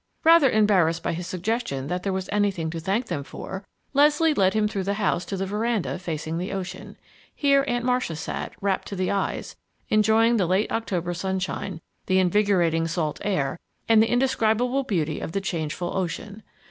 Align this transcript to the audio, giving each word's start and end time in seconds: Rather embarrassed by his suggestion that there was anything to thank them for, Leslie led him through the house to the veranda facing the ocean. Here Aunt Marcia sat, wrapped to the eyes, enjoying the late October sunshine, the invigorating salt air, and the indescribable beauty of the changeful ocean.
Rather 0.23 0.49
embarrassed 0.49 1.03
by 1.03 1.13
his 1.13 1.27
suggestion 1.27 1.85
that 1.85 2.01
there 2.01 2.11
was 2.11 2.27
anything 2.31 2.71
to 2.71 2.79
thank 2.79 3.05
them 3.05 3.23
for, 3.23 3.63
Leslie 3.93 4.33
led 4.33 4.55
him 4.55 4.67
through 4.67 4.81
the 4.83 4.95
house 4.95 5.23
to 5.25 5.37
the 5.37 5.45
veranda 5.45 5.99
facing 5.99 6.39
the 6.39 6.51
ocean. 6.51 6.97
Here 7.35 7.63
Aunt 7.67 7.85
Marcia 7.85 8.15
sat, 8.15 8.51
wrapped 8.61 8.87
to 8.87 8.95
the 8.95 9.11
eyes, 9.11 9.55
enjoying 9.89 10.37
the 10.37 10.47
late 10.47 10.71
October 10.71 11.13
sunshine, 11.13 11.81
the 12.07 12.17
invigorating 12.17 12.87
salt 12.87 13.19
air, 13.23 13.59
and 13.87 14.01
the 14.01 14.09
indescribable 14.09 14.81
beauty 14.81 15.19
of 15.19 15.33
the 15.33 15.39
changeful 15.39 15.95
ocean. 15.95 16.41